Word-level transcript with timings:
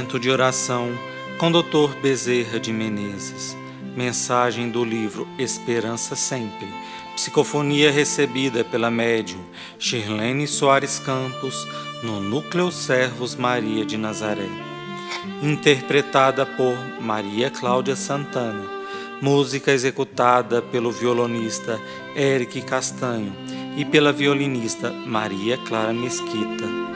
Momento 0.00 0.18
de 0.18 0.30
oração 0.30 0.98
com 1.36 1.52
Dr. 1.52 1.94
Bezerra 2.00 2.58
de 2.58 2.72
Menezes. 2.72 3.54
Mensagem 3.94 4.70
do 4.70 4.82
livro 4.82 5.28
Esperança 5.38 6.16
Sempre. 6.16 6.66
Psicofonia 7.14 7.92
recebida 7.92 8.64
pela 8.64 8.90
médium 8.90 9.44
Shirlene 9.78 10.46
Soares 10.46 10.98
Campos 10.98 11.68
no 12.02 12.18
Núcleo 12.18 12.72
Servos 12.72 13.34
Maria 13.34 13.84
de 13.84 13.98
Nazaré. 13.98 14.48
Interpretada 15.42 16.46
por 16.46 16.74
Maria 16.98 17.50
Cláudia 17.50 17.94
Santana. 17.94 18.64
Música 19.20 19.70
executada 19.70 20.62
pelo 20.62 20.90
violonista 20.90 21.78
Eric 22.16 22.62
Castanho 22.62 23.34
e 23.76 23.84
pela 23.84 24.14
violinista 24.14 24.90
Maria 24.90 25.58
Clara 25.58 25.92
Mesquita. 25.92 26.89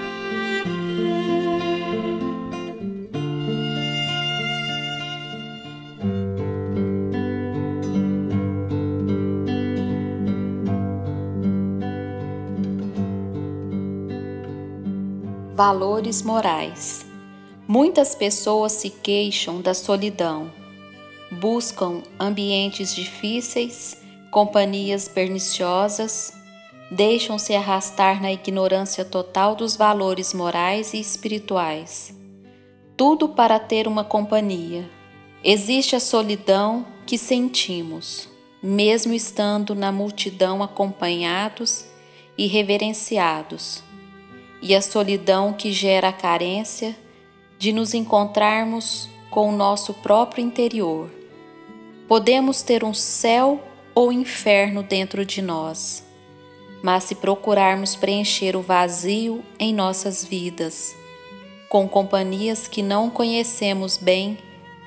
Valores 15.56 16.20
morais. 16.20 17.06
Muitas 17.68 18.12
pessoas 18.12 18.72
se 18.72 18.90
queixam 18.90 19.60
da 19.60 19.72
solidão, 19.72 20.52
buscam 21.30 22.02
ambientes 22.18 22.92
difíceis, 22.92 23.96
companhias 24.32 25.06
perniciosas, 25.06 26.32
deixam-se 26.90 27.54
arrastar 27.54 28.20
na 28.20 28.32
ignorância 28.32 29.04
total 29.04 29.54
dos 29.54 29.76
valores 29.76 30.34
morais 30.34 30.92
e 30.92 30.98
espirituais. 30.98 32.12
Tudo 32.96 33.28
para 33.28 33.60
ter 33.60 33.86
uma 33.86 34.02
companhia. 34.02 34.90
Existe 35.44 35.94
a 35.94 36.00
solidão 36.00 36.84
que 37.06 37.16
sentimos, 37.16 38.28
mesmo 38.60 39.14
estando 39.14 39.72
na 39.72 39.92
multidão 39.92 40.64
acompanhados 40.64 41.84
e 42.36 42.48
reverenciados 42.48 43.84
e 44.64 44.74
a 44.74 44.80
solidão 44.80 45.52
que 45.52 45.70
gera 45.70 46.08
a 46.08 46.12
carência 46.12 46.96
de 47.58 47.70
nos 47.70 47.92
encontrarmos 47.92 49.10
com 49.30 49.50
o 49.50 49.52
nosso 49.52 49.92
próprio 49.92 50.42
interior. 50.42 51.10
Podemos 52.08 52.62
ter 52.62 52.82
um 52.82 52.94
céu 52.94 53.62
ou 53.94 54.10
inferno 54.10 54.82
dentro 54.82 55.22
de 55.22 55.42
nós, 55.42 56.02
mas 56.82 57.04
se 57.04 57.14
procurarmos 57.14 57.94
preencher 57.94 58.56
o 58.56 58.62
vazio 58.62 59.44
em 59.58 59.74
nossas 59.74 60.24
vidas, 60.24 60.96
com 61.68 61.86
companhias 61.86 62.66
que 62.66 62.82
não 62.82 63.10
conhecemos 63.10 63.98
bem, 63.98 64.38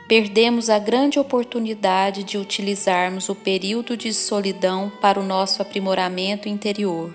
perdemos 0.07 0.71
a 0.71 0.79
grande 0.79 1.19
oportunidade 1.19 2.23
de 2.23 2.39
utilizarmos 2.39 3.29
o 3.29 3.35
período 3.35 3.95
de 3.95 4.11
solidão 4.11 4.91
para 4.99 5.19
o 5.19 5.23
nosso 5.23 5.61
aprimoramento 5.61 6.49
interior. 6.49 7.13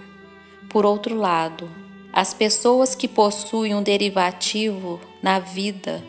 Por 0.68 0.86
outro 0.86 1.16
lado, 1.16 1.81
as 2.12 2.34
pessoas 2.34 2.94
que 2.94 3.08
possuem 3.08 3.74
um 3.74 3.82
derivativo 3.82 5.00
na 5.22 5.38
vida, 5.38 6.04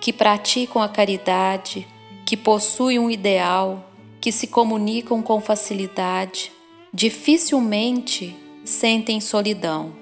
que 0.00 0.12
praticam 0.12 0.82
a 0.82 0.88
caridade, 0.88 1.86
que 2.24 2.36
possuem 2.36 2.98
um 2.98 3.08
ideal, 3.08 3.88
que 4.20 4.32
se 4.32 4.48
comunicam 4.48 5.22
com 5.22 5.40
facilidade, 5.40 6.50
dificilmente 6.92 8.36
sentem 8.64 9.20
solidão, 9.20 9.92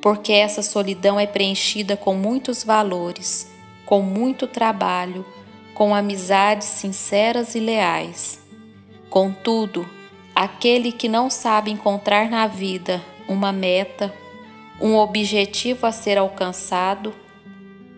porque 0.00 0.32
essa 0.32 0.62
solidão 0.62 1.18
é 1.18 1.26
preenchida 1.26 1.96
com 1.96 2.14
muitos 2.14 2.62
valores, 2.62 3.50
com 3.84 4.00
muito 4.00 4.46
trabalho, 4.46 5.26
com 5.74 5.92
amizades 5.92 6.68
sinceras 6.68 7.56
e 7.56 7.60
leais. 7.60 8.40
Contudo, 9.10 9.88
aquele 10.34 10.92
que 10.92 11.08
não 11.08 11.28
sabe 11.28 11.72
encontrar 11.72 12.30
na 12.30 12.46
vida 12.46 13.02
uma 13.28 13.50
meta, 13.50 14.14
um 14.80 14.96
objetivo 14.96 15.86
a 15.86 15.92
ser 15.92 16.18
alcançado, 16.18 17.14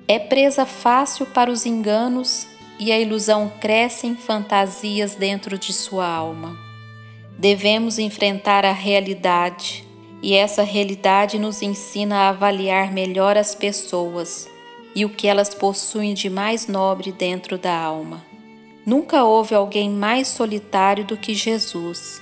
é 0.09 0.19
presa 0.19 0.65
fácil 0.65 1.27
para 1.27 1.51
os 1.51 1.67
enganos 1.67 2.47
e 2.79 2.91
a 2.91 2.99
ilusão 2.99 3.53
cresce 3.61 4.07
em 4.07 4.17
fantasias 4.17 5.15
dentro 5.15 5.59
de 5.59 5.73
sua 5.73 6.07
alma. 6.07 6.57
Devemos 7.39 7.99
enfrentar 7.99 8.65
a 8.65 8.73
realidade 8.73 9.87
e 10.23 10.35
essa 10.35 10.63
realidade 10.63 11.39
nos 11.39 11.63
ensina 11.63 12.17
a 12.17 12.29
avaliar 12.31 12.93
melhor 12.93 13.37
as 13.37 13.55
pessoas 13.55 14.49
e 14.95 15.05
o 15.05 15.09
que 15.09 15.27
elas 15.29 15.55
possuem 15.55 16.15
de 16.15 16.29
mais 16.29 16.67
nobre 16.67 17.13
dentro 17.13 17.57
da 17.57 17.75
alma. 17.75 18.25
Nunca 18.85 19.25
houve 19.25 19.55
alguém 19.55 19.91
mais 19.91 20.29
solitário 20.29 21.05
do 21.05 21.17
que 21.17 21.35
Jesus. 21.35 22.21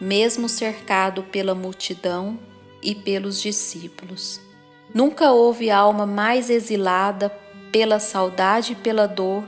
Mesmo 0.00 0.48
cercado 0.48 1.22
pela 1.22 1.54
multidão, 1.54 2.38
e 2.82 2.94
pelos 2.94 3.40
discípulos. 3.40 4.40
Nunca 4.94 5.32
houve 5.32 5.70
alma 5.70 6.06
mais 6.06 6.48
exilada 6.48 7.30
pela 7.72 7.98
saudade 7.98 8.72
e 8.72 8.76
pela 8.76 9.06
dor 9.06 9.46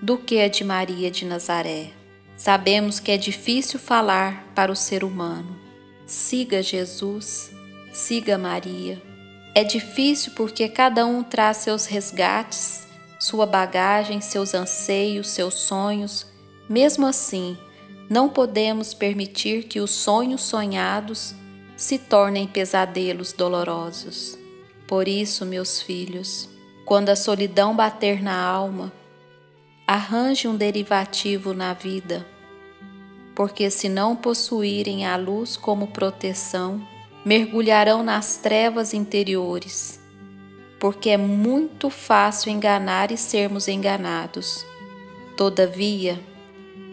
do 0.00 0.18
que 0.18 0.40
a 0.40 0.48
de 0.48 0.62
Maria 0.62 1.10
de 1.10 1.24
Nazaré. 1.24 1.90
Sabemos 2.36 3.00
que 3.00 3.10
é 3.10 3.16
difícil 3.16 3.78
falar 3.78 4.44
para 4.54 4.70
o 4.70 4.76
ser 4.76 5.04
humano. 5.04 5.58
Siga 6.06 6.62
Jesus, 6.62 7.50
siga 7.92 8.36
Maria. 8.36 9.00
É 9.54 9.64
difícil 9.64 10.32
porque 10.36 10.68
cada 10.68 11.06
um 11.06 11.22
traz 11.22 11.58
seus 11.58 11.86
resgates, 11.86 12.86
sua 13.18 13.46
bagagem, 13.46 14.20
seus 14.20 14.52
anseios, 14.52 15.28
seus 15.28 15.54
sonhos. 15.54 16.26
Mesmo 16.68 17.06
assim, 17.06 17.56
não 18.10 18.28
podemos 18.28 18.92
permitir 18.92 19.64
que 19.64 19.80
os 19.80 19.90
sonhos 19.90 20.42
sonhados 20.42 21.34
se 21.76 21.98
tornem 21.98 22.46
pesadelos 22.46 23.32
dolorosos. 23.32 24.38
Por 24.86 25.08
isso, 25.08 25.44
meus 25.44 25.80
filhos, 25.80 26.48
quando 26.84 27.08
a 27.08 27.16
solidão 27.16 27.74
bater 27.74 28.22
na 28.22 28.40
alma, 28.40 28.92
arranje 29.86 30.46
um 30.46 30.56
derivativo 30.56 31.52
na 31.52 31.72
vida, 31.72 32.26
porque 33.34 33.70
se 33.70 33.88
não 33.88 34.14
possuírem 34.14 35.06
a 35.06 35.16
luz 35.16 35.56
como 35.56 35.88
proteção, 35.88 36.86
mergulharão 37.24 38.02
nas 38.02 38.36
trevas 38.36 38.94
interiores, 38.94 40.00
porque 40.78 41.10
é 41.10 41.16
muito 41.16 41.90
fácil 41.90 42.52
enganar 42.52 43.10
e 43.10 43.16
sermos 43.16 43.66
enganados. 43.66 44.64
Todavia, 45.36 46.20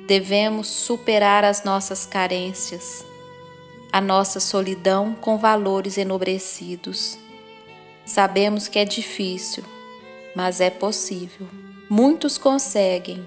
devemos 0.08 0.68
superar 0.68 1.44
as 1.44 1.64
nossas 1.64 2.06
carências 2.06 3.06
a 3.92 4.00
nossa 4.00 4.40
solidão 4.40 5.14
com 5.14 5.38
valores 5.38 5.98
enobrecidos. 5.98 7.18
Sabemos 8.06 8.68
que 8.68 8.80
é 8.80 8.86
difícil, 8.86 9.64
mas 10.36 10.62
é 10.62 10.70
possível. 10.70 11.48
Muitos 11.90 12.38
conseguem, 12.38 13.24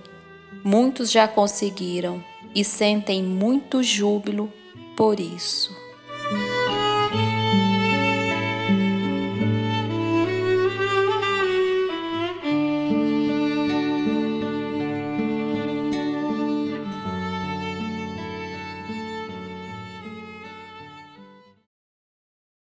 muitos 0.65 1.11
já 1.11 1.29
conseguiram 1.29 2.25
e 2.55 2.65
sentem 2.65 3.23
muito 3.23 3.83
júbilo 3.83 4.53
por 4.97 5.21
isso. 5.21 5.84